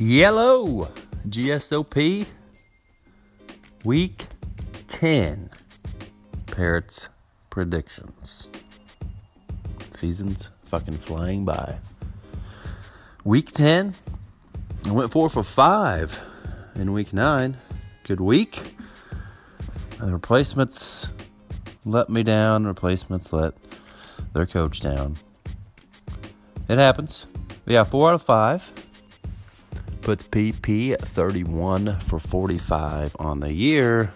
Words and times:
Yellow 0.00 0.92
GSOP 1.28 2.24
Week 3.84 4.26
10 4.86 5.50
Parrots 6.46 7.08
predictions. 7.50 8.46
Season's 9.94 10.50
fucking 10.66 10.98
flying 10.98 11.44
by. 11.44 11.78
Week 13.24 13.50
10, 13.50 13.92
I 14.84 14.92
went 14.92 15.10
four 15.10 15.28
for 15.28 15.42
five 15.42 16.20
in 16.76 16.92
week 16.92 17.12
nine. 17.12 17.56
Good 18.04 18.20
week. 18.20 18.76
The 19.98 20.12
replacements 20.12 21.08
let 21.84 22.08
me 22.08 22.22
down. 22.22 22.68
Replacements 22.68 23.32
let 23.32 23.54
their 24.32 24.46
coach 24.46 24.78
down. 24.78 25.16
It 26.68 26.78
happens. 26.78 27.26
Yeah, 27.66 27.82
four 27.82 28.10
out 28.10 28.14
of 28.14 28.22
five. 28.22 28.70
Puts 30.08 30.24
PP 30.24 30.92
at 30.92 31.02
31 31.02 32.00
for 32.00 32.18
45 32.18 33.14
on 33.18 33.40
the 33.40 33.52
year 33.52 34.10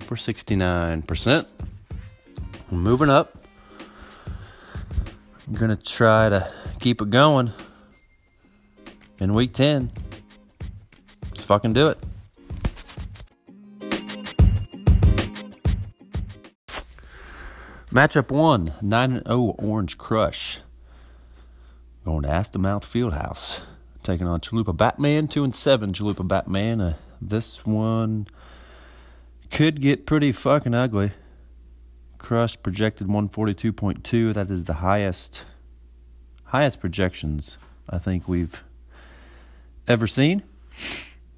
for 0.00 0.14
69%. 0.14 1.46
We're 2.70 2.76
moving 2.76 3.08
up. 3.08 3.42
I'm 5.46 5.54
going 5.54 5.74
to 5.74 5.82
try 5.82 6.28
to 6.28 6.52
keep 6.80 7.00
it 7.00 7.08
going 7.08 7.50
in 9.20 9.32
week 9.32 9.54
10. 9.54 9.90
Let's 11.30 11.44
fucking 11.44 11.72
do 11.72 11.86
it. 11.86 11.98
Matchup 17.90 18.30
one 18.30 18.74
9 18.82 19.22
0 19.26 19.54
Orange 19.56 19.96
Crush. 19.96 20.58
Going 22.04 22.24
to 22.24 22.28
Astomouth 22.28 22.82
Fieldhouse. 22.82 23.62
Taking 24.02 24.26
on 24.26 24.40
Chalupa 24.40 24.76
Batman, 24.76 25.28
2 25.28 25.44
and 25.44 25.54
7 25.54 25.92
Chalupa 25.92 26.26
Batman. 26.26 26.80
Uh, 26.80 26.94
this 27.20 27.66
one 27.66 28.26
could 29.50 29.80
get 29.80 30.06
pretty 30.06 30.32
fucking 30.32 30.74
ugly. 30.74 31.12
Crush 32.18 32.60
projected 32.62 33.08
142.2. 33.08 34.34
That 34.34 34.50
is 34.50 34.64
the 34.64 34.74
highest 34.74 35.44
highest 36.44 36.80
projections 36.80 37.58
I 37.88 37.98
think 37.98 38.26
we've 38.28 38.62
ever 39.86 40.06
seen. 40.06 40.42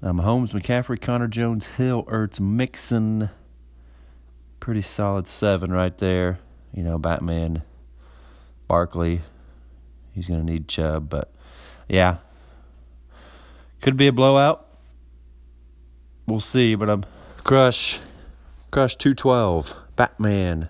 Um, 0.01 0.17
Holmes, 0.19 0.51
McCaffrey, 0.51 0.99
Connor 0.99 1.27
Jones, 1.27 1.65
Hill, 1.65 2.03
Ertz, 2.05 2.39
Mixon. 2.39 3.29
Pretty 4.59 4.81
solid 4.81 5.27
seven 5.27 5.71
right 5.71 5.97
there. 5.97 6.39
You 6.73 6.83
know, 6.83 6.97
Batman, 6.97 7.63
Barkley. 8.67 9.21
He's 10.13 10.27
going 10.27 10.45
to 10.45 10.45
need 10.45 10.67
Chubb, 10.67 11.09
but 11.09 11.33
yeah. 11.87 12.17
Could 13.83 13.97
be 13.97 14.07
a 14.07 14.13
blowout. 14.13 14.65
We'll 16.25 16.39
see, 16.39 16.75
but 16.75 16.89
I'm 16.89 17.03
Crush. 17.43 17.99
Crush 18.71 18.95
212. 18.95 19.75
Batman 19.97 20.69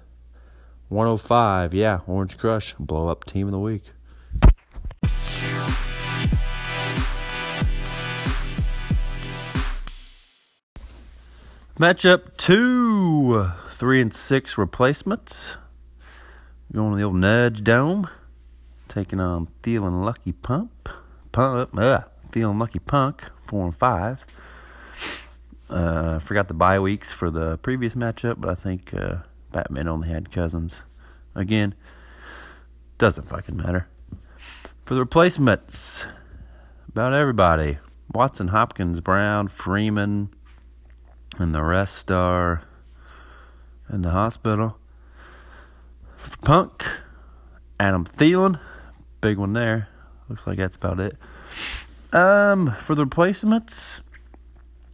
105. 0.89 1.75
Yeah, 1.75 1.99
Orange 2.07 2.39
Crush. 2.39 2.73
Blow 2.79 3.09
up 3.09 3.25
team 3.25 3.45
of 3.45 3.51
the 3.51 3.59
week. 3.59 3.83
Matchup 11.77 12.35
two, 12.37 13.51
three 13.73 14.01
and 14.01 14.11
six 14.11 14.57
replacements. 14.57 15.55
Going 16.73 16.93
to 16.93 16.97
the 16.97 17.03
old 17.03 17.17
Nudge 17.17 17.63
Dome, 17.63 18.09
taking 18.87 19.19
on 19.19 19.49
Thielen 19.61 20.03
Lucky 20.03 20.31
Pump, 20.31 20.89
Pump, 21.31 21.77
uh, 21.77 22.05
Thielen 22.33 22.59
Lucky 22.59 22.79
Punk, 22.79 23.23
four 23.45 23.65
and 23.65 23.75
five. 23.75 24.25
Uh, 25.69 26.19
forgot 26.19 26.47
the 26.47 26.53
bye 26.53 26.79
weeks 26.79 27.13
for 27.13 27.29
the 27.29 27.57
previous 27.59 27.95
matchup, 27.95 28.35
but 28.39 28.49
I 28.49 28.55
think 28.55 28.93
uh, 28.93 29.17
Batman 29.51 29.87
only 29.87 30.09
had 30.09 30.31
Cousins. 30.31 30.81
Again, 31.35 31.75
doesn't 32.97 33.29
fucking 33.29 33.55
matter. 33.55 33.87
For 34.83 34.95
the 34.95 34.99
replacements, 34.99 36.05
about 36.89 37.13
everybody: 37.13 37.77
Watson, 38.13 38.49
Hopkins, 38.49 38.99
Brown, 38.99 39.47
Freeman 39.47 40.29
and 41.37 41.53
the 41.53 41.63
rest 41.63 42.11
are 42.11 42.63
in 43.91 44.01
the 44.01 44.11
hospital. 44.11 44.77
For 46.17 46.37
Punk, 46.37 46.85
Adam 47.79 48.05
Thielen, 48.05 48.59
big 49.21 49.37
one 49.37 49.53
there. 49.53 49.89
Looks 50.29 50.47
like 50.47 50.57
that's 50.57 50.75
about 50.75 50.99
it. 50.99 51.17
Um, 52.13 52.71
for 52.73 52.93
the 52.93 53.05
replacements, 53.05 54.01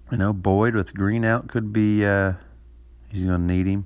you 0.09 0.17
know, 0.17 0.31
Boyd 0.31 0.73
with 0.73 0.93
Green 0.93 1.25
out 1.25 1.49
could 1.49 1.73
be. 1.73 2.05
Uh, 2.05 2.33
he's 3.09 3.25
gonna 3.25 3.37
need 3.37 3.67
him. 3.67 3.85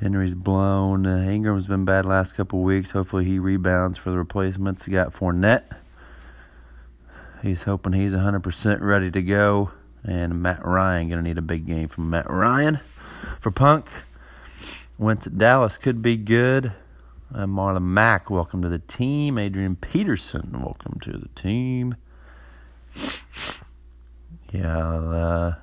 Henry's 0.00 0.34
blown. 0.34 1.06
Uh, 1.06 1.28
Ingram's 1.28 1.66
been 1.66 1.84
bad 1.84 2.04
last 2.04 2.34
couple 2.34 2.62
weeks. 2.62 2.90
Hopefully 2.90 3.24
he 3.24 3.38
rebounds 3.38 3.96
for 3.96 4.10
the 4.10 4.18
replacements. 4.18 4.86
He 4.86 4.92
got 4.92 5.12
Fournette. 5.12 5.76
He's 7.42 7.62
hoping 7.62 7.92
he's 7.92 8.12
100% 8.12 8.80
ready 8.80 9.10
to 9.10 9.22
go. 9.22 9.70
And 10.02 10.42
Matt 10.42 10.64
Ryan 10.64 11.08
going 11.10 11.22
to 11.22 11.28
need 11.28 11.38
a 11.38 11.42
big 11.42 11.66
game 11.66 11.88
from 11.88 12.08
Matt 12.08 12.30
Ryan. 12.30 12.80
For 13.40 13.50
Punk, 13.50 13.86
went 14.96 15.22
to 15.22 15.30
Dallas, 15.30 15.76
could 15.76 16.00
be 16.00 16.16
good. 16.16 16.72
Uh, 17.32 17.46
Marlon 17.46 17.82
Mack, 17.82 18.28
welcome 18.28 18.60
to 18.60 18.68
the 18.68 18.80
team. 18.80 19.38
Adrian 19.38 19.76
Peterson, 19.76 20.50
welcome 20.64 20.98
to 21.00 21.12
the 21.12 21.28
team. 21.40 21.94
Yeah, 24.52 24.76
uh, 24.76 25.54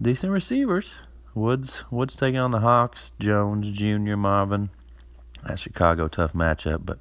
decent 0.00 0.30
receivers. 0.30 0.92
Woods, 1.34 1.84
Woods 1.90 2.16
taking 2.16 2.38
on 2.38 2.50
the 2.50 2.58
Hawks. 2.60 3.12
Jones 3.18 3.72
Jr., 3.72 4.16
Marvin. 4.16 4.68
That 5.46 5.58
Chicago 5.58 6.06
tough 6.06 6.34
matchup, 6.34 6.84
but 6.84 6.98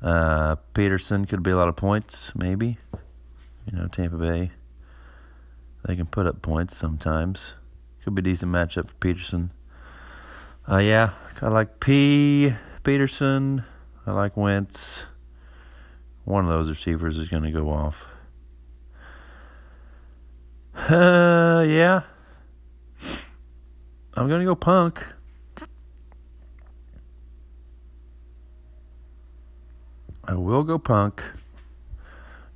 uh, 0.00 0.54
Peterson 0.72 1.24
could 1.24 1.42
be 1.42 1.50
a 1.50 1.56
lot 1.56 1.66
of 1.66 1.74
points, 1.74 2.32
maybe. 2.36 2.78
You 3.66 3.78
know, 3.78 3.88
Tampa 3.88 4.16
Bay. 4.16 4.52
They 5.84 5.96
can 5.96 6.06
put 6.06 6.28
up 6.28 6.40
points 6.40 6.76
sometimes. 6.76 7.54
Could 8.04 8.14
be 8.14 8.20
a 8.20 8.22
decent 8.22 8.52
matchup 8.52 8.88
for 8.90 8.94
Peterson. 9.00 9.50
Uh, 10.70 10.78
yeah, 10.78 11.14
I 11.40 11.48
like 11.48 11.80
P. 11.80 12.54
Peterson. 12.82 13.64
I 14.06 14.12
like 14.12 14.36
Wentz. 14.36 15.04
One 16.24 16.44
of 16.44 16.50
those 16.50 16.68
receivers 16.68 17.18
is 17.18 17.28
going 17.28 17.42
to 17.42 17.50
go 17.50 17.70
off. 17.70 17.96
Uh, 20.74 21.64
yeah. 21.68 22.02
I'm 24.14 24.28
going 24.28 24.40
to 24.40 24.46
go 24.46 24.54
punk. 24.54 25.04
I 30.24 30.34
will 30.34 30.62
go 30.62 30.78
punk. 30.78 31.22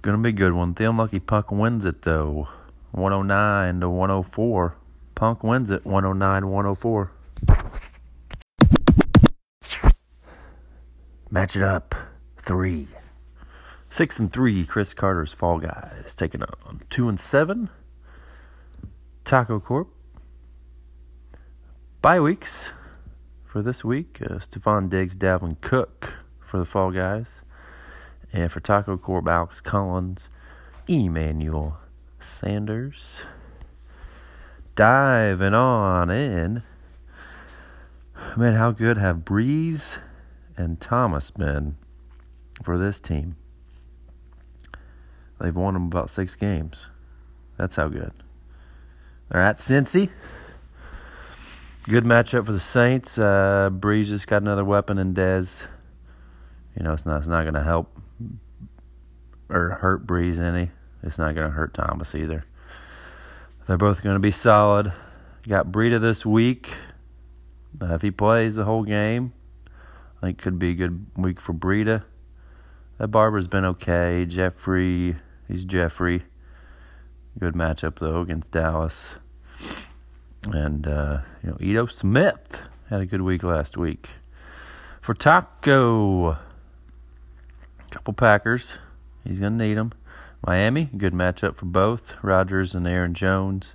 Gonna 0.06 0.18
be 0.18 0.28
a 0.28 0.32
good 0.32 0.52
one. 0.52 0.72
The 0.72 0.88
unlucky 0.88 1.18
punk 1.18 1.50
wins 1.50 1.84
it 1.84 2.02
though. 2.02 2.46
109 2.92 3.80
to 3.80 3.90
104. 3.90 4.76
Punk 5.16 5.42
wins 5.42 5.70
it 5.72 5.84
109 5.84 6.46
104. 6.48 7.10
Match 11.30 11.56
it 11.56 11.62
up. 11.62 11.94
Three. 12.36 12.86
Six 13.90 14.18
and 14.18 14.32
three, 14.32 14.64
Chris 14.64 14.94
Carter's 14.94 15.32
Fall 15.32 15.58
Guys 15.58 16.14
taking 16.14 16.42
on 16.42 16.82
two 16.90 17.08
and 17.08 17.18
seven. 17.18 17.70
Taco 19.24 19.58
Corp. 19.58 19.88
Bye 22.00 22.20
weeks 22.20 22.72
for 23.44 23.62
this 23.62 23.84
week. 23.84 24.18
Uh, 24.22 24.34
Stefon 24.34 24.88
Diggs, 24.88 25.16
Dalvin 25.16 25.60
Cook 25.60 26.14
for 26.38 26.58
the 26.58 26.64
Fall 26.64 26.92
Guys. 26.92 27.40
And 28.32 28.52
for 28.52 28.60
Taco 28.60 28.96
Corp, 28.96 29.26
Alex 29.28 29.60
Collins, 29.60 30.28
Emmanuel 30.86 31.78
Sanders. 32.20 33.22
Diving 34.76 35.54
on 35.54 36.10
in. 36.10 36.62
Man, 38.36 38.54
how 38.54 38.70
good 38.70 38.98
have 38.98 39.18
Brees 39.18 39.98
and 40.56 40.80
Thomas 40.80 41.30
been 41.30 41.76
for 42.64 42.78
this 42.78 43.00
team? 43.00 43.36
They've 45.40 45.54
won 45.54 45.74
them 45.74 45.86
about 45.86 46.10
six 46.10 46.34
games. 46.34 46.88
That's 47.58 47.76
how 47.76 47.88
good. 47.88 48.12
They're 49.30 49.42
at 49.42 49.56
Cincy. 49.56 50.10
Good 51.84 52.04
matchup 52.04 52.46
for 52.46 52.52
the 52.52 52.60
Saints. 52.60 53.18
Uh, 53.18 53.70
Brees 53.72 54.06
just 54.06 54.26
got 54.26 54.42
another 54.42 54.64
weapon 54.64 54.98
in 54.98 55.14
Dez. 55.14 55.64
You 56.76 56.84
know, 56.84 56.92
it's 56.92 57.06
not, 57.06 57.18
it's 57.18 57.28
not 57.28 57.42
going 57.42 57.54
to 57.54 57.62
help 57.62 57.96
or 59.48 59.70
hurt 59.80 60.06
Brees 60.06 60.40
any. 60.40 60.70
It's 61.02 61.18
not 61.18 61.34
going 61.34 61.46
to 61.46 61.54
hurt 61.54 61.74
Thomas 61.74 62.14
either. 62.14 62.44
They're 63.66 63.76
both 63.76 64.02
going 64.02 64.16
to 64.16 64.20
be 64.20 64.30
solid. 64.30 64.92
Got 65.48 65.70
Breida 65.70 66.00
this 66.00 66.26
week. 66.26 66.70
Uh, 67.80 67.94
if 67.94 68.02
he 68.02 68.10
plays 68.10 68.56
the 68.56 68.64
whole 68.64 68.82
game, 68.82 69.32
I 70.18 70.26
think 70.26 70.38
could 70.38 70.58
be 70.58 70.70
a 70.70 70.74
good 70.74 71.06
week 71.16 71.40
for 71.40 71.52
Breida. 71.52 72.04
That 72.98 73.08
Barber's 73.08 73.48
been 73.48 73.64
okay. 73.64 74.24
Jeffery, 74.24 75.16
he's 75.46 75.64
Jeffery. 75.64 76.22
Good 77.38 77.54
matchup 77.54 77.98
though 77.98 78.22
against 78.22 78.50
Dallas. 78.50 79.14
And 80.44 80.86
uh, 80.86 81.18
you 81.42 81.50
know, 81.50 81.56
Ito 81.60 81.86
Smith 81.86 82.62
had 82.88 83.02
a 83.02 83.06
good 83.06 83.20
week 83.20 83.42
last 83.42 83.76
week. 83.76 84.08
For 85.02 85.12
Taco, 85.12 86.28
a 86.30 86.38
couple 87.90 88.14
Packers. 88.14 88.74
He's 89.24 89.38
gonna 89.38 89.56
need 89.56 89.74
them. 89.74 89.92
Miami, 90.46 90.88
good 90.96 91.12
matchup 91.12 91.56
for 91.56 91.66
both 91.66 92.14
Rodgers 92.22 92.74
and 92.74 92.86
Aaron 92.86 93.12
Jones. 93.12 93.74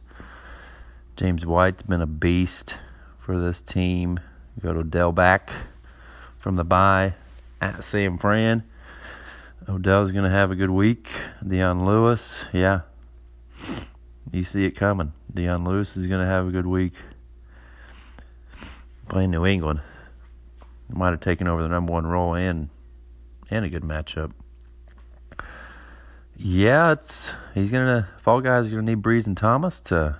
James 1.15 1.45
White's 1.45 1.83
been 1.83 2.01
a 2.01 2.07
beast 2.07 2.75
for 3.19 3.37
this 3.37 3.61
team. 3.61 4.19
go 4.61 4.73
to 4.73 4.79
Odell 4.79 5.11
back 5.11 5.51
from 6.41 6.55
the 6.55 6.63
bye 6.63 7.13
at 7.61 7.83
San 7.83 8.17
Fran. 8.17 8.63
Odell's 9.69 10.11
going 10.11 10.23
to 10.23 10.29
have 10.29 10.51
a 10.51 10.55
good 10.55 10.71
week. 10.71 11.07
Dion 11.47 11.85
Lewis, 11.85 12.45
yeah. 12.51 12.81
You 14.31 14.43
see 14.43 14.65
it 14.65 14.71
coming. 14.71 15.13
Dion 15.31 15.63
Lewis 15.63 15.95
is 15.95 16.07
going 16.07 16.19
to 16.19 16.27
have 16.27 16.47
a 16.47 16.51
good 16.51 16.65
week. 16.65 16.93
Playing 19.07 19.31
New 19.31 19.45
England. 19.45 19.81
Might 20.89 21.11
have 21.11 21.19
taken 21.19 21.47
over 21.47 21.61
the 21.61 21.69
number 21.69 21.93
one 21.93 22.05
role 22.05 22.33
and 22.33 22.69
and 23.49 23.63
a 23.63 23.69
good 23.69 23.83
matchup. 23.83 24.31
Yeah, 26.35 26.93
it's 26.93 27.33
he's 27.53 27.71
gonna 27.71 28.09
Fall 28.21 28.41
Guys 28.41 28.67
are 28.67 28.71
gonna 28.71 28.81
need 28.81 29.01
Brees 29.01 29.27
and 29.27 29.37
Thomas 29.37 29.79
to 29.81 30.17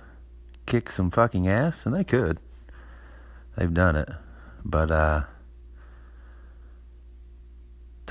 kick 0.64 0.88
some 0.88 1.10
fucking 1.10 1.48
ass, 1.48 1.84
and 1.84 1.94
they 1.94 2.04
could. 2.04 2.40
They've 3.56 3.72
done 3.72 3.96
it, 3.96 4.08
but 4.64 4.90
uh, 4.90 5.22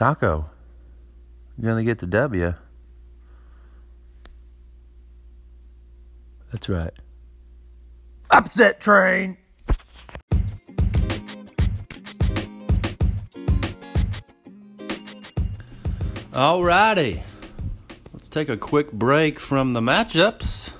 Taco, 0.01 0.49
you're 1.59 1.69
gonna 1.69 1.83
get 1.83 1.99
the 1.99 2.07
W. 2.07 2.55
That's 6.51 6.67
right. 6.67 6.91
Upset 8.31 8.81
train. 8.81 9.37
Alrighty. 16.31 17.21
Let's 18.11 18.27
take 18.27 18.49
a 18.49 18.57
quick 18.57 18.91
break 18.91 19.39
from 19.39 19.73
the 19.73 19.81
matchups. 19.81 20.71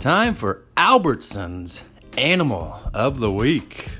Time 0.00 0.34
for 0.34 0.64
Albertson's 0.76 1.84
Animal 2.18 2.76
of 2.92 3.20
the 3.20 3.30
Week. 3.30 3.93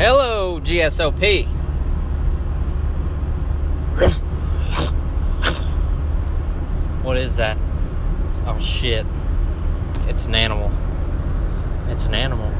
Hello, 0.00 0.58
GSOP. 0.60 1.44
what 7.02 7.18
is 7.18 7.36
that? 7.36 7.58
Oh 8.46 8.58
shit. 8.58 9.04
It's 10.08 10.24
an 10.24 10.34
animal. 10.34 10.72
It's 11.90 12.06
an 12.06 12.14
animal. 12.14 12.50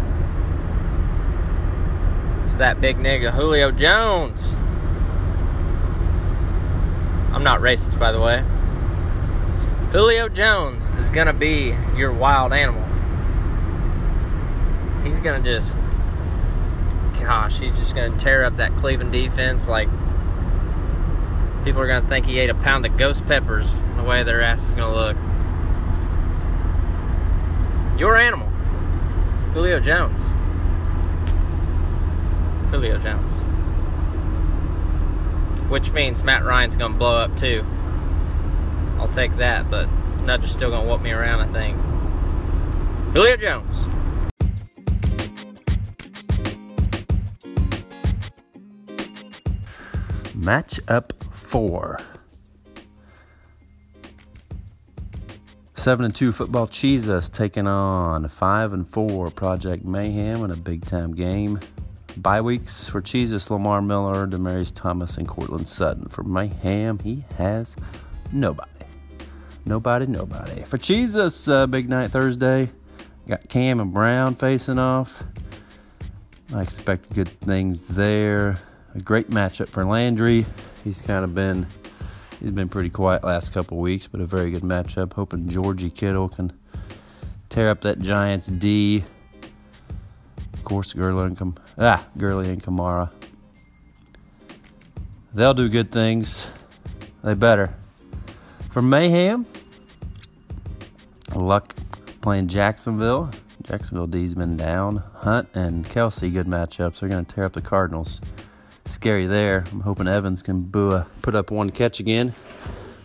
It's 2.44 2.58
that 2.58 2.78
big 2.78 2.98
nigga 2.98 3.32
Julio 3.32 3.70
Jones. 3.70 4.54
I'm 7.32 7.42
not 7.42 7.60
racist, 7.62 7.98
by 7.98 8.12
the 8.12 8.20
way. 8.20 8.44
Julio 9.92 10.28
Jones 10.28 10.90
is 10.98 11.08
gonna 11.08 11.32
be 11.32 11.74
your 11.96 12.12
wild 12.12 12.52
animal. 12.52 12.84
He's 15.02 15.20
gonna 15.20 15.42
just, 15.42 15.78
gosh, 17.20 17.60
he's 17.60 17.76
just 17.78 17.94
gonna 17.94 18.16
tear 18.16 18.44
up 18.44 18.56
that 18.56 18.76
Cleveland 18.76 19.12
defense. 19.12 19.68
Like 19.68 19.88
people 21.64 21.80
are 21.80 21.86
gonna 21.86 22.06
think 22.06 22.26
he 22.26 22.38
ate 22.38 22.50
a 22.50 22.54
pound 22.54 22.86
of 22.86 22.96
ghost 22.96 23.26
peppers. 23.26 23.82
The 23.96 24.02
way 24.02 24.22
their 24.22 24.42
ass 24.42 24.68
is 24.68 24.74
gonna 24.74 24.94
look. 24.94 25.16
Your 27.98 28.16
animal, 28.16 28.48
Julio 29.52 29.78
Jones. 29.78 30.34
Julio 32.70 32.98
Jones. 32.98 33.34
Which 35.70 35.92
means 35.92 36.24
Matt 36.24 36.44
Ryan's 36.44 36.76
going 36.76 36.92
to 36.92 36.98
blow 36.98 37.16
up 37.16 37.36
too. 37.36 37.64
I'll 38.98 39.08
take 39.08 39.36
that, 39.36 39.70
but 39.70 39.88
Nudge 40.22 40.44
is 40.44 40.50
still 40.50 40.70
going 40.70 40.86
to 40.86 40.90
whoop 40.90 41.02
me 41.02 41.10
around, 41.10 41.40
I 41.40 41.46
think. 41.46 41.78
Julio 43.12 43.36
Jones. 43.36 43.76
Match 50.40 50.80
up 50.88 51.12
four. 51.30 52.00
Seven 55.74 56.06
and 56.06 56.16
two 56.16 56.32
football 56.32 56.66
Jesus 56.66 57.28
taking 57.28 57.66
on 57.66 58.26
five 58.28 58.72
and 58.72 58.88
four 58.88 59.30
Project 59.30 59.84
Mayhem 59.84 60.42
in 60.42 60.50
a 60.50 60.56
big 60.56 60.86
time 60.86 61.14
game. 61.14 61.60
Bye 62.16 62.40
weeks 62.40 62.88
for 62.88 63.02
Jesus, 63.02 63.50
Lamar 63.50 63.82
Miller, 63.82 64.26
Demaryius 64.26 64.74
Thomas, 64.74 65.18
and 65.18 65.28
Courtland 65.28 65.68
Sutton. 65.68 66.08
For 66.08 66.22
Mayhem, 66.22 66.98
he 67.00 67.22
has 67.36 67.76
nobody. 68.32 68.70
Nobody, 69.66 70.06
nobody. 70.06 70.62
For 70.64 70.78
Jesus, 70.78 71.48
uh, 71.48 71.66
big 71.66 71.90
night 71.90 72.12
Thursday. 72.12 72.70
Got 73.28 73.46
Cam 73.50 73.78
and 73.78 73.92
Brown 73.92 74.36
facing 74.36 74.78
off. 74.78 75.22
I 76.54 76.62
expect 76.62 77.12
good 77.12 77.28
things 77.28 77.82
there. 77.82 78.58
A 78.94 79.00
great 79.00 79.30
matchup 79.30 79.68
for 79.68 79.84
Landry. 79.84 80.46
He's 80.84 81.00
kind 81.00 81.24
of 81.24 81.34
been 81.34 81.66
he's 82.40 82.50
been 82.50 82.68
pretty 82.68 82.90
quiet 82.90 83.22
last 83.22 83.52
couple 83.52 83.78
weeks, 83.78 84.08
but 84.10 84.20
a 84.20 84.26
very 84.26 84.50
good 84.50 84.62
matchup. 84.62 85.12
Hoping 85.12 85.48
Georgie 85.48 85.90
Kittle 85.90 86.28
can 86.28 86.52
tear 87.48 87.70
up 87.70 87.82
that 87.82 88.00
Giants 88.00 88.46
D 88.46 89.04
Of 90.54 90.64
course, 90.64 90.92
Gurley 90.92 91.26
and 91.26 91.38
Kam- 91.38 91.56
ah, 91.78 92.04
Gurley 92.16 92.48
and 92.48 92.62
Kamara. 92.62 93.10
They'll 95.32 95.54
do 95.54 95.68
good 95.68 95.92
things. 95.92 96.46
They 97.22 97.34
better. 97.34 97.74
For 98.72 98.82
Mayhem, 98.82 99.46
Luck 101.34 101.74
playing 102.20 102.48
Jacksonville. 102.48 103.30
Jacksonville 103.62 104.06
D's 104.06 104.34
been 104.34 104.56
down. 104.56 105.02
Hunt 105.14 105.48
and 105.54 105.84
Kelce, 105.84 106.32
good 106.32 106.46
matchups. 106.46 107.00
They're 107.00 107.08
going 107.08 107.24
to 107.24 107.34
tear 107.34 107.44
up 107.44 107.52
the 107.52 107.60
Cardinals. 107.60 108.20
Scary 109.00 109.26
there. 109.26 109.64
I'm 109.72 109.80
hoping 109.80 110.06
Evans 110.06 110.42
can 110.42 110.60
boo 110.60 110.90
a, 110.90 111.06
put 111.22 111.34
up 111.34 111.50
one 111.50 111.70
catch 111.70 112.00
again. 112.00 112.34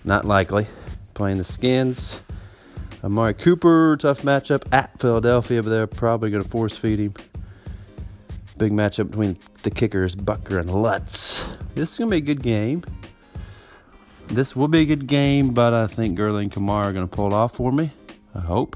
Not 0.04 0.26
likely. 0.26 0.68
Playing 1.14 1.38
the 1.38 1.46
Skins. 1.46 2.20
Amari 3.02 3.34
Cooper, 3.34 3.96
tough 3.98 4.24
matchup 4.24 4.64
at 4.74 5.00
Philadelphia, 5.00 5.64
but 5.64 5.70
they're 5.70 5.88
probably 5.88 6.32
going 6.32 6.44
to 6.44 6.50
force 6.50 6.76
feed 6.76 7.00
him. 7.00 7.14
Big 8.58 8.74
matchup 8.74 9.08
between 9.08 9.38
the 9.64 9.72
kickers, 9.72 10.18
Butker 10.18 10.60
and 10.60 10.70
Lutz. 10.70 11.42
This 11.76 11.94
is 11.94 11.98
going 11.98 12.10
to 12.10 12.16
be 12.16 12.18
a 12.18 12.36
good 12.36 12.44
game. 12.44 12.84
This 14.28 14.54
will 14.54 14.68
be 14.68 14.80
a 14.80 14.86
good 14.86 15.08
game, 15.08 15.54
but 15.54 15.74
I 15.74 15.88
think 15.88 16.18
Gurley 16.18 16.44
and 16.44 16.52
Kamara 16.52 16.88
are 16.88 16.92
going 16.92 17.08
to 17.08 17.16
pull 17.16 17.28
it 17.28 17.34
off 17.34 17.56
for 17.56 17.72
me. 17.72 17.94
I 18.34 18.42
hope. 18.42 18.76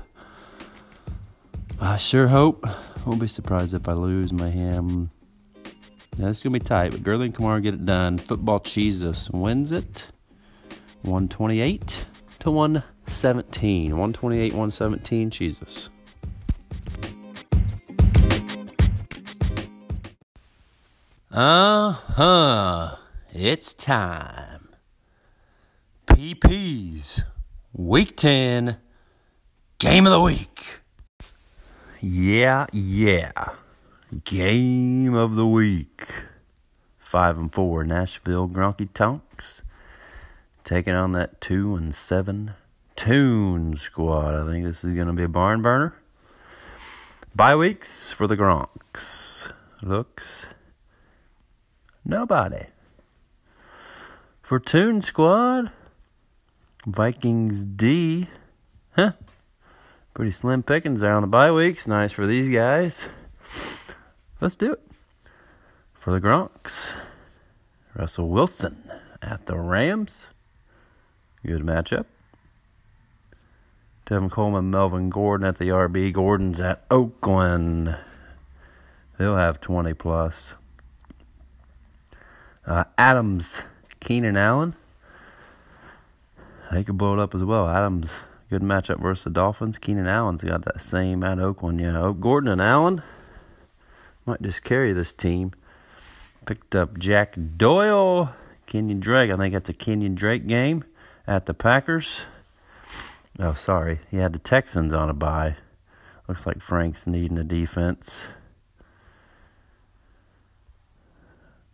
I 1.82 1.98
sure 1.98 2.30
hope. 2.30 2.66
Won't 3.06 3.20
be 3.20 3.28
surprised 3.28 3.74
if 3.74 3.90
I 3.90 3.94
lose 3.94 4.32
my 4.32 4.50
ham. 4.50 5.10
Yeah, 6.20 6.28
this 6.28 6.40
is 6.40 6.44
going 6.44 6.52
to 6.52 6.60
be 6.60 6.66
tight, 6.66 6.92
but 6.92 7.02
Gurley 7.02 7.28
and 7.28 7.34
Kamara 7.36 7.64
get 7.64 7.76
it 7.76 7.86
done. 7.86 8.18
Football 8.18 8.60
Jesus 8.60 9.30
wins 9.30 9.72
it 9.72 10.04
128 11.04 12.06
to 12.40 12.52
117. 12.52 13.92
128 13.92 14.52
117, 14.52 15.30
Jesus. 15.30 15.90
Uh 21.32 21.92
huh. 21.92 22.98
It's 23.34 23.74
time. 23.74 24.76
PP's 26.06 27.24
Week 27.72 28.18
10 28.18 28.76
Game 29.78 30.06
of 30.06 30.12
the 30.12 30.20
Week. 30.20 30.82
Yeah, 32.02 32.66
yeah. 32.74 33.32
Game 34.24 35.13
of 35.13 35.36
the 35.36 35.48
Week. 35.48 36.08
5 37.00 37.38
and 37.38 37.54
4 37.54 37.84
Nashville 37.84 38.48
Gronky 38.48 38.88
Tonks 38.94 39.62
taking 40.63 40.94
on 40.94 41.12
that 41.13 41.42
2 41.42 41.75
and 41.75 41.94
7 41.94 42.54
Toon 42.96 43.78
squad. 43.78 44.36
I 44.36 44.46
think 44.46 44.66
this 44.66 44.84
is 44.84 44.94
going 44.94 45.08
to 45.08 45.13
be 45.13 45.24
a 45.24 45.28
barn 45.28 45.62
burner. 45.62 45.96
Bye 47.34 47.56
weeks 47.56 48.12
for 48.12 48.28
the 48.28 48.36
Gronks. 48.36 49.51
Looks 49.82 50.48
Nobody. 52.06 52.66
For 54.42 54.60
Toon 54.60 55.04
Squad, 55.04 55.72
Vikings 56.86 57.66
D. 57.66 58.28
Huh. 58.94 59.12
Pretty 60.16 60.32
slim 60.32 60.63
pickings 60.63 61.01
there 61.01 61.13
on 61.13 61.22
the 61.22 61.28
bye 61.28 61.51
weeks. 61.51 61.88
Nice 61.88 62.12
for 62.12 62.25
these 62.25 62.50
guys. 62.50 63.04
Let's 64.41 64.55
do 64.55 64.74
it. 64.74 64.81
For 65.93 66.12
the 66.12 66.25
Gronks, 66.25 66.91
Russell 67.96 68.29
Wilson 68.29 68.89
at 69.22 69.46
the 69.46 69.58
Rams. 69.58 70.27
Good 71.46 71.62
matchup. 71.62 72.05
Tevin 74.05 74.31
Coleman, 74.31 74.72
Melvin 74.72 75.10
Gordon 75.10 75.46
at 75.46 75.58
the 75.58 75.67
RB. 75.67 76.12
Gordon's 76.12 76.60
at 76.60 76.84
Oakland. 76.89 77.98
They'll 79.17 79.36
have 79.36 79.62
20 79.62 79.93
plus. 79.93 80.53
Uh, 82.65 82.86
Adams, 82.98 83.62
Keenan 84.00 84.38
Allen. 84.38 84.75
They 86.72 86.84
could 86.84 86.98
blow 86.98 87.13
it 87.13 87.19
up 87.19 87.36
as 87.36 87.43
well. 87.43 87.67
Adams, 87.67 88.12
good 88.50 88.62
matchup 88.62 89.01
versus 89.01 89.25
the 89.25 89.29
Dolphins. 89.31 89.77
Keenan 89.77 90.08
Allen's 90.08 90.43
got 90.43 90.65
that 90.65 90.81
same 90.81 91.24
at 91.24 91.39
Oakland. 91.39 91.79
Yeah, 91.79 92.13
Gordon 92.19 92.51
and 92.51 92.62
Allen 92.62 93.03
might 94.30 94.42
just 94.44 94.64
carry 94.64 94.94
this 94.94 95.14
team. 95.14 95.54
Picked 96.46 96.76
up 96.76 97.00
Jack 97.00 97.36
Doyle, 97.58 98.34
Kenyon 98.68 99.00
Drake. 99.00 99.32
I 99.32 99.38
think 99.38 99.54
that's 99.54 99.70
a 99.70 99.74
Kenyon 99.74 100.16
Drake 100.16 100.48
game 100.48 100.84
at 101.28 101.48
the 101.48 101.54
Packers. 101.54 102.22
Oh, 103.40 103.54
sorry. 103.54 104.00
He 104.12 104.18
had 104.18 104.34
the 104.34 104.40
Texans 104.40 104.94
on 104.94 105.10
a 105.10 105.14
bye. 105.14 105.58
Looks 106.28 106.46
like 106.46 106.62
Frank's 106.62 107.08
needing 107.08 107.38
a 107.40 107.44
defense. 107.44 108.26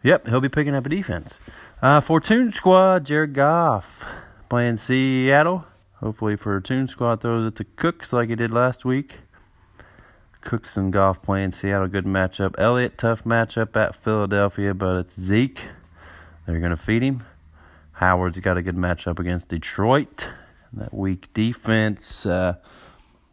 Yep, 0.02 0.28
he'll 0.28 0.40
be 0.40 0.50
picking 0.50 0.76
up 0.76 0.86
a 0.86 0.90
defense. 0.90 1.40
Uh, 1.82 2.00
for 2.00 2.22
Toon 2.22 2.54
Squad, 2.54 3.06
Jared 3.06 3.34
Goff 3.34 4.06
playing 4.48 4.78
Seattle. 4.78 5.66
Hopefully 5.96 6.38
for 6.38 6.62
Toon 6.62 6.88
Squad 6.88 7.22
throws 7.22 7.48
it 7.48 7.56
to 7.56 7.64
Cooks 7.64 8.14
like 8.14 8.30
he 8.30 8.36
did 8.36 8.52
last 8.52 8.86
week. 8.86 9.16
Cooks 10.46 10.78
and 10.78 10.94
Goff 10.94 11.22
playing 11.22 11.52
Seattle, 11.52 11.88
good 11.88 12.06
matchup. 12.06 12.56
Elliott, 12.58 12.98
tough 12.98 13.25
matchup 13.25 13.75
at 13.75 13.96
Philadelphia, 13.96 14.74
but 14.74 15.00
it's 15.00 15.20
Zeke. 15.20 15.60
They're 16.46 16.60
going 16.60 16.70
to 16.70 16.78
feed 16.78 17.02
him. 17.02 17.24
Howard's 17.94 18.40
got 18.40 18.56
a 18.56 18.62
good 18.62 18.78
matchup 18.78 19.20
against 19.20 19.50
Detroit. 19.50 20.30
That 20.72 20.94
weak 20.94 21.34
defense. 21.34 22.25
Uh, 22.25 22.56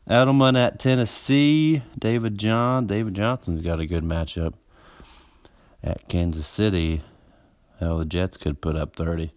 Edelman 0.09 0.57
at 0.59 0.81
Tennessee. 0.81 1.83
David 1.99 2.39
John. 2.39 2.87
David 2.87 3.15
Johnson's 3.15 3.61
got 3.61 3.79
a 3.79 3.87
good 3.87 4.05
matchup 4.05 4.55
at 5.85 6.09
Kansas 6.09 6.47
City. 6.47 7.03
Hell, 7.79 7.99
the 7.99 8.05
Jets 8.05 8.37
could 8.37 8.61
put 8.61 8.75
up 8.75 8.97
30. 8.97 9.33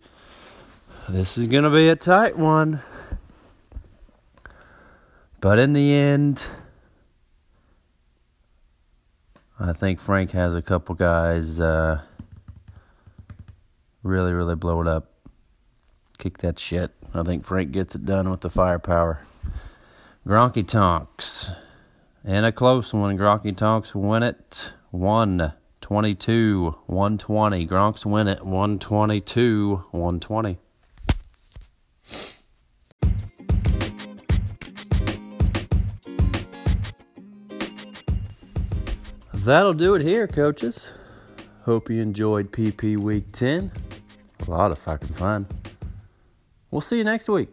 This 1.10 1.38
is 1.38 1.48
going 1.48 1.66
to 1.66 1.70
be 1.70 1.90
a 1.90 1.96
tight 1.96 2.38
one. 2.38 2.82
But 5.42 5.60
in 5.60 5.74
the 5.74 5.94
end, 5.94 6.46
I 9.58 9.72
think 9.72 10.02
Frank 10.02 10.32
has 10.32 10.54
a 10.54 10.62
couple 10.62 10.96
guys 10.96 11.62
uh, 11.62 12.02
really, 14.04 14.34
really 14.34 14.56
blow 14.56 14.82
it 14.82 14.88
up. 14.88 15.12
Kick 16.18 16.40
that 16.40 16.60
shit. 16.60 16.92
I 17.14 17.24
think 17.24 17.46
Frank 17.46 17.72
gets 17.72 17.96
it 17.96 18.06
done 18.06 18.30
with 18.30 18.42
the 18.42 18.50
firepower. 18.50 19.22
Gronky 20.28 20.68
Tonks. 20.68 21.52
In 22.26 22.44
a 22.44 22.52
close 22.52 22.94
one, 22.94 23.18
Gronky 23.18 23.56
Tonks 23.56 23.96
win 23.96 24.24
it 24.24 24.72
122 24.92 26.76
120. 26.88 27.68
Gronks 27.68 28.06
win 28.06 28.28
it 28.28 28.46
122 28.46 29.86
120. 29.92 30.58
That'll 39.46 39.76
do 39.76 39.94
it 39.94 40.02
here, 40.02 40.28
coaches. 40.28 40.90
Hope 41.66 41.92
you 41.92 42.02
enjoyed 42.02 42.52
PP 42.52 42.98
Week 42.98 43.32
10. 43.32 43.72
A 44.40 44.50
lot 44.50 44.72
of 44.72 44.80
fucking 44.80 45.10
fun. 45.10 45.46
We'll 46.72 46.82
see 46.82 46.98
you 46.98 47.04
next 47.04 47.30
week. 47.30 47.50